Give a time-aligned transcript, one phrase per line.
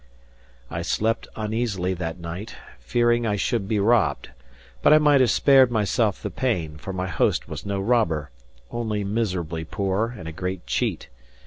[0.71, 4.29] I slept uneasily that night, fearing I should be robbed;
[4.81, 8.31] but I might have spared myself the pain; for my host was no robber,
[8.71, 11.07] only miserably poor and a great cheat.